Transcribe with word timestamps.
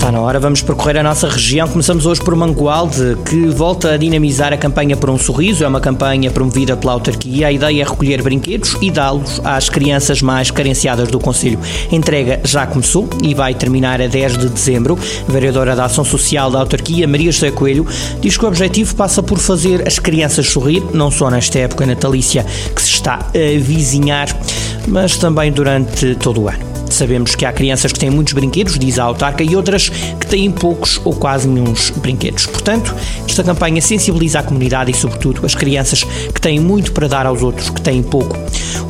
Está 0.00 0.10
na 0.10 0.20
hora, 0.22 0.40
vamos 0.40 0.62
percorrer 0.62 0.96
a 0.96 1.02
nossa 1.02 1.28
região. 1.28 1.68
Começamos 1.68 2.06
hoje 2.06 2.22
por 2.22 2.34
Mangualde, 2.34 3.18
que 3.28 3.48
volta 3.48 3.92
a 3.92 3.96
dinamizar 3.98 4.50
a 4.50 4.56
campanha 4.56 4.96
por 4.96 5.10
um 5.10 5.18
sorriso. 5.18 5.62
É 5.62 5.68
uma 5.68 5.78
campanha 5.78 6.30
promovida 6.30 6.74
pela 6.74 6.94
autarquia. 6.94 7.48
A 7.48 7.52
ideia 7.52 7.82
é 7.82 7.84
recolher 7.84 8.22
brinquedos 8.22 8.78
e 8.80 8.90
dá-los 8.90 9.42
às 9.44 9.68
crianças 9.68 10.22
mais 10.22 10.50
carenciadas 10.50 11.08
do 11.08 11.20
Conselho. 11.20 11.60
A 11.92 11.94
entrega 11.94 12.40
já 12.44 12.66
começou 12.66 13.10
e 13.22 13.34
vai 13.34 13.52
terminar 13.52 14.00
a 14.00 14.06
10 14.06 14.38
de 14.38 14.48
dezembro. 14.48 14.98
A 15.28 15.30
vereadora 15.30 15.76
da 15.76 15.84
Ação 15.84 16.02
Social 16.02 16.50
da 16.50 16.60
autarquia, 16.60 17.06
Maria 17.06 17.30
José 17.30 17.50
Coelho, 17.50 17.86
diz 18.22 18.38
que 18.38 18.44
o 18.46 18.48
objetivo 18.48 18.96
passa 18.96 19.22
por 19.22 19.38
fazer 19.38 19.86
as 19.86 19.98
crianças 19.98 20.48
sorrir, 20.48 20.82
não 20.94 21.10
só 21.10 21.28
nesta 21.28 21.58
época 21.58 21.84
natalícia 21.84 22.46
que 22.74 22.80
se 22.80 22.88
está 22.88 23.16
a 23.16 23.60
vizinhar, 23.60 24.34
mas 24.88 25.18
também 25.18 25.52
durante 25.52 26.14
todo 26.14 26.40
o 26.40 26.48
ano. 26.48 26.69
Sabemos 27.00 27.34
que 27.34 27.46
há 27.46 27.52
crianças 27.52 27.94
que 27.94 27.98
têm 27.98 28.10
muitos 28.10 28.34
brinquedos, 28.34 28.78
diz 28.78 28.98
a 28.98 29.04
autarca, 29.04 29.42
e 29.42 29.56
outras 29.56 29.88
que 29.88 30.26
têm 30.26 30.50
poucos 30.50 31.00
ou 31.02 31.14
quase 31.14 31.48
nenhum 31.48 31.72
brinquedos. 31.96 32.44
Portanto, 32.44 32.94
esta 33.26 33.42
campanha 33.42 33.80
sensibiliza 33.80 34.40
a 34.40 34.42
comunidade 34.42 34.90
e, 34.90 34.94
sobretudo, 34.94 35.46
as 35.46 35.54
crianças 35.54 36.04
que 36.04 36.38
têm 36.38 36.60
muito 36.60 36.92
para 36.92 37.08
dar 37.08 37.24
aos 37.24 37.42
outros 37.42 37.70
que 37.70 37.80
têm 37.80 38.02
pouco. 38.02 38.36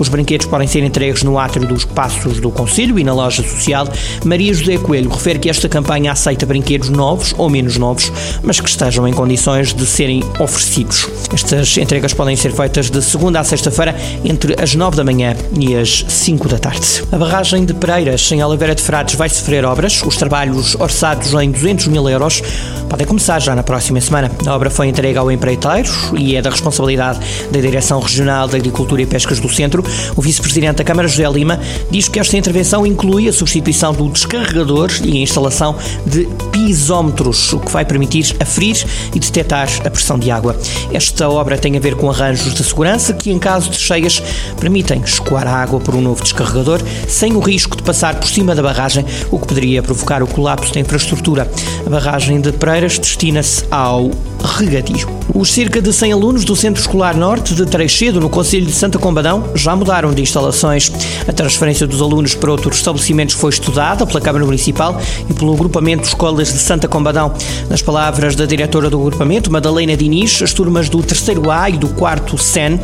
Os 0.00 0.08
brinquedos 0.08 0.46
podem 0.46 0.66
ser 0.66 0.82
entregues 0.82 1.22
no 1.22 1.38
átrio 1.38 1.68
dos 1.68 1.84
passos 1.84 2.40
do 2.40 2.50
Conselho 2.50 2.98
e 2.98 3.04
na 3.04 3.12
loja 3.12 3.42
social. 3.42 3.86
Maria 4.24 4.54
José 4.54 4.78
Coelho 4.78 5.10
refere 5.10 5.38
que 5.38 5.50
esta 5.50 5.68
campanha 5.68 6.10
aceita 6.10 6.46
brinquedos 6.46 6.88
novos 6.88 7.34
ou 7.36 7.50
menos 7.50 7.76
novos, 7.76 8.10
mas 8.42 8.58
que 8.58 8.68
estejam 8.68 9.06
em 9.06 9.12
condições 9.12 9.74
de 9.74 9.84
serem 9.84 10.24
oferecidos. 10.38 11.06
Estas 11.32 11.76
entregas 11.76 12.14
podem 12.14 12.34
ser 12.34 12.50
feitas 12.52 12.88
de 12.88 13.02
segunda 13.02 13.40
a 13.40 13.44
sexta-feira 13.44 13.94
entre 14.24 14.56
as 14.60 14.74
9 14.74 14.96
da 14.96 15.04
manhã 15.04 15.36
e 15.58 15.76
as 15.76 16.04
5 16.08 16.48
da 16.48 16.58
tarde. 16.58 17.04
A 17.12 17.18
barragem 17.18 17.66
de 17.66 17.74
Pereiras, 17.74 18.32
em 18.32 18.42
Oliveira 18.42 18.74
de 18.74 18.82
Frades, 18.82 19.16
vai 19.16 19.28
sofrer 19.28 19.66
obras. 19.66 20.02
Os 20.02 20.16
trabalhos 20.16 20.74
orçados 20.76 21.34
em 21.34 21.50
200 21.50 21.88
mil 21.88 22.08
euros 22.08 22.42
podem 22.88 23.06
começar 23.06 23.38
já 23.38 23.54
na 23.54 23.62
próxima 23.62 24.00
semana. 24.00 24.30
A 24.46 24.54
obra 24.54 24.70
foi 24.70 24.88
entregue 24.88 25.18
ao 25.18 25.30
empreiteiro 25.30 25.88
e 26.16 26.36
é 26.36 26.42
da 26.42 26.50
responsabilidade 26.50 27.20
da 27.50 27.60
Direção 27.60 28.00
Regional 28.00 28.48
de 28.48 28.56
Agricultura 28.56 29.02
e 29.02 29.06
Pescas 29.06 29.38
do 29.38 29.48
Centro. 29.48 29.84
O 30.16 30.22
vice-presidente 30.22 30.76
da 30.76 30.84
Câmara, 30.84 31.08
José 31.08 31.28
Lima, 31.28 31.60
diz 31.90 32.08
que 32.08 32.18
esta 32.18 32.36
intervenção 32.36 32.86
inclui 32.86 33.28
a 33.28 33.32
substituição 33.32 33.92
do 33.92 34.08
descarregador 34.08 34.90
e 35.04 35.18
a 35.18 35.22
instalação 35.22 35.76
de 36.06 36.28
pisómetros, 36.52 37.52
o 37.52 37.60
que 37.60 37.70
vai 37.70 37.84
permitir 37.84 38.36
aferir 38.40 38.84
e 39.14 39.18
detectar 39.18 39.68
a 39.84 39.90
pressão 39.90 40.18
de 40.18 40.30
água. 40.30 40.56
Esta 40.92 41.28
obra 41.28 41.58
tem 41.58 41.76
a 41.76 41.80
ver 41.80 41.94
com 41.96 42.10
arranjos 42.10 42.54
de 42.54 42.62
segurança 42.64 43.12
que, 43.12 43.30
em 43.30 43.38
caso 43.38 43.70
de 43.70 43.78
cheias, 43.78 44.22
permitem 44.58 45.00
escoar 45.00 45.46
a 45.46 45.62
água 45.62 45.80
por 45.80 45.94
um 45.94 46.00
novo 46.00 46.22
descarregador 46.22 46.80
sem 47.08 47.34
o 47.34 47.40
risco 47.40 47.76
de 47.76 47.82
passar 47.82 48.14
por 48.14 48.28
cima 48.28 48.54
da 48.54 48.62
barragem, 48.62 49.04
o 49.30 49.38
que 49.38 49.46
poderia 49.46 49.82
provocar 49.82 50.22
o 50.22 50.26
colapso 50.26 50.72
da 50.72 50.80
infraestrutura. 50.80 51.50
A 51.86 51.90
barragem 51.90 52.40
de 52.40 52.52
Pereiras 52.52 52.98
destina-se 52.98 53.64
ao 53.70 54.10
regadio. 54.42 55.08
Os 55.34 55.52
cerca 55.52 55.80
de 55.80 55.92
100 55.92 56.12
alunos 56.12 56.44
do 56.44 56.56
Centro 56.56 56.80
Escolar 56.80 57.16
Norte 57.16 57.54
de 57.54 57.64
Treixedo, 57.66 58.20
no 58.20 58.28
Conselho 58.28 58.66
de 58.66 58.72
Santa 58.72 58.98
Combadão, 58.98 59.50
já 59.54 59.74
mudaram 59.74 60.12
de 60.12 60.22
instalações. 60.22 60.90
A 61.26 61.32
transferência 61.32 61.86
dos 61.86 62.02
alunos 62.02 62.34
para 62.34 62.50
outros 62.50 62.76
estabelecimentos 62.76 63.34
foi 63.34 63.50
estudada 63.50 64.06
pela 64.06 64.20
Câmara 64.20 64.44
Municipal 64.44 65.00
e 65.28 65.34
pelo 65.34 65.54
Agrupamento 65.54 66.02
de 66.02 66.08
Escolas 66.08 66.52
de 66.52 66.58
Santa 66.58 66.88
Combadão. 66.88 67.32
Nas 67.68 67.82
palavras 67.82 68.34
da 68.34 68.46
diretora 68.46 68.90
do 68.90 69.00
agrupamento, 69.00 69.50
Madalena 69.50 69.96
Diniz, 69.96 70.42
as 70.42 70.52
turmas 70.52 70.88
do 70.88 71.02
terceiro 71.02 71.50
A 71.50 71.70
e 71.70 71.78
do 71.78 71.88
quarto 71.88 72.36
SEN 72.36 72.80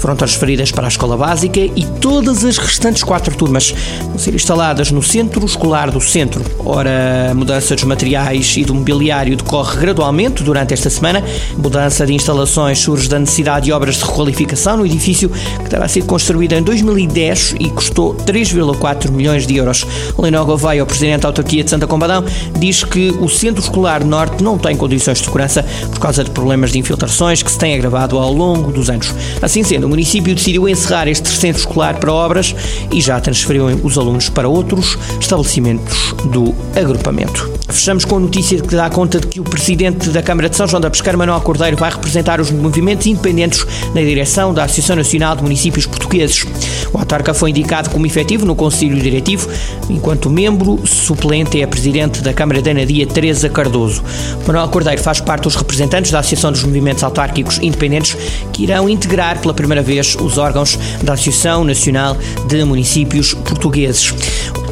foram 0.00 0.16
transferidas 0.16 0.72
para 0.72 0.86
a 0.86 0.88
escola 0.88 1.16
básica 1.16 1.60
e 1.60 1.84
todas 2.00 2.44
as 2.44 2.56
restantes 2.56 3.02
quatro 3.02 3.34
turmas 3.36 3.74
vão 4.06 4.18
ser 4.18 4.34
instaladas 4.34 4.90
no 4.90 5.02
Centro 5.02 5.44
Escolar 5.44 5.90
do 5.90 6.00
Centro. 6.00 6.42
Ora, 6.64 7.28
a 7.30 7.34
mudança 7.34 7.74
dos 7.74 7.84
materiais 7.84 8.56
e 8.56 8.64
do 8.64 8.74
mobiliário 8.74 9.36
decorre 9.36 9.78
gradualmente 9.78 10.42
durante 10.42 10.72
esta 10.72 10.88
semana. 10.88 11.22
Mudança 11.56 12.06
de 12.06 12.14
instalações 12.14 12.78
surge 12.78 13.08
da 13.08 13.18
necessidade 13.18 13.66
de 13.66 13.72
obras 13.72 13.96
de 13.96 14.04
requalificação 14.04 14.78
no 14.78 14.86
edifício 14.86 15.28
que 15.28 15.68
terá 15.68 15.86
sido 15.86 16.06
construído 16.06 16.54
em 16.54 16.62
2010 16.62 17.56
e 17.60 17.68
custou 17.68 18.14
3,4 18.14 19.10
milhões 19.10 19.46
de 19.46 19.56
euros. 19.56 19.86
Leonor 20.18 20.46
Gouveia, 20.46 20.82
o 20.82 20.86
presidente 20.86 21.22
da 21.22 21.28
autarquia 21.28 21.62
de 21.62 21.68
Santa 21.68 21.86
Combadão, 21.86 22.24
diz 22.58 22.82
que 22.84 23.10
o 23.10 23.28
Centro 23.28 23.62
Escolar 23.62 24.02
Norte 24.02 24.42
não 24.42 24.56
tem 24.56 24.74
condições 24.76 25.18
de 25.18 25.24
segurança 25.24 25.62
por 25.90 25.98
causa 25.98 26.24
de 26.24 26.30
problemas 26.30 26.72
de 26.72 26.78
infiltrações 26.78 27.42
que 27.42 27.50
se 27.50 27.58
têm 27.58 27.74
agravado 27.74 28.18
ao 28.18 28.32
longo 28.32 28.72
dos 28.72 28.88
anos. 28.88 29.14
Assim 29.42 29.62
sendo, 29.62 29.89
município 29.90 30.34
decidiu 30.34 30.68
encerrar 30.68 31.08
este 31.08 31.28
centro 31.28 31.60
escolar 31.60 31.98
para 31.98 32.12
obras 32.12 32.54
e 32.92 33.00
já 33.00 33.20
transferiu 33.20 33.66
os 33.82 33.98
alunos 33.98 34.28
para 34.28 34.48
outros 34.48 34.96
estabelecimentos 35.20 36.14
do 36.32 36.54
agrupamento. 36.76 37.50
Fechamos 37.68 38.04
com 38.04 38.16
a 38.16 38.20
notícia 38.20 38.60
que 38.60 38.74
dá 38.74 38.90
conta 38.90 39.20
de 39.20 39.26
que 39.26 39.40
o 39.40 39.44
presidente 39.44 40.10
da 40.10 40.22
Câmara 40.22 40.48
de 40.48 40.56
São 40.56 40.66
João 40.66 40.80
da 40.80 40.90
Pesqueira, 40.90 41.16
Manuel 41.16 41.40
Cordeiro, 41.40 41.76
vai 41.76 41.90
representar 41.90 42.40
os 42.40 42.50
movimentos 42.50 43.06
independentes 43.06 43.66
na 43.94 44.00
direção 44.00 44.52
da 44.52 44.64
Associação 44.64 44.96
Nacional 44.96 45.36
de 45.36 45.42
Municípios 45.42 45.86
Portugueses. 45.86 46.44
O 46.92 46.98
autarca 46.98 47.32
foi 47.32 47.50
indicado 47.50 47.90
como 47.90 48.06
efetivo 48.06 48.44
no 48.44 48.54
Conselho 48.54 49.00
Diretivo, 49.00 49.48
enquanto 49.88 50.28
membro 50.28 50.80
suplente 50.86 51.60
é 51.60 51.64
a 51.64 51.68
presidente 51.68 52.20
da 52.20 52.32
Câmara 52.32 52.60
de 52.60 52.70
Anadia, 52.70 53.06
Teresa 53.06 53.48
Cardoso. 53.48 54.02
Manuel 54.46 54.68
Cordeiro 54.68 55.00
faz 55.00 55.20
parte 55.20 55.44
dos 55.44 55.54
representantes 55.54 56.10
da 56.10 56.18
Associação 56.18 56.52
dos 56.52 56.62
Movimentos 56.64 57.02
Autárquicos 57.02 57.58
Independentes, 57.58 58.16
que 58.52 58.64
irão 58.64 58.88
integrar 58.88 59.40
pela 59.40 59.54
primeira 59.54 59.82
vez 59.82 60.16
os 60.16 60.38
órgãos 60.38 60.78
da 61.02 61.14
Associação 61.14 61.64
Nacional 61.64 62.16
de 62.46 62.64
Municípios 62.64 63.34
Portugueses. 63.34 64.12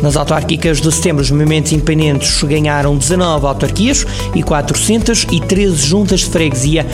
Nas 0.03 0.16
autárquicas 0.16 0.81
de 0.81 0.92
setembro, 0.92 1.22
os 1.22 1.31
movimentos 1.31 1.72
independentes 1.72 2.42
ganharam 2.42 2.97
19 2.97 3.47
autarquias 3.47 4.06
e 4.34 4.42
413 4.42 5.76
juntas 5.76 6.20
de 6.20 6.26
freguesia 6.26 6.86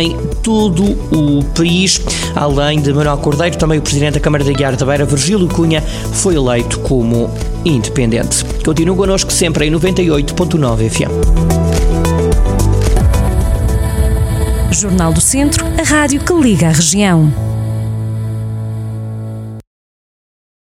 em 0.00 0.16
todo 0.42 0.82
o 0.84 1.44
país. 1.54 2.00
Além 2.34 2.80
de 2.80 2.92
Manuel 2.92 3.18
Cordeiro, 3.18 3.56
também 3.56 3.78
o 3.78 3.82
presidente 3.82 4.14
da 4.14 4.20
Câmara 4.20 4.42
de 4.42 4.50
Aguiar 4.50 4.76
da 4.76 4.86
Beira, 4.86 5.04
Virgílio 5.04 5.48
Cunha, 5.48 5.82
foi 6.12 6.36
eleito 6.36 6.78
como 6.80 7.30
independente. 7.64 8.44
Continua 8.64 8.96
connosco 8.96 9.32
sempre 9.32 9.66
em 9.66 9.72
98.9 9.72 10.90
FM. 10.90 11.76
Jornal 14.72 15.12
do 15.12 15.20
Centro, 15.20 15.64
a 15.78 15.82
rádio 15.82 16.20
que 16.20 16.32
liga 16.34 16.68
a 16.68 16.72
região. 16.72 17.55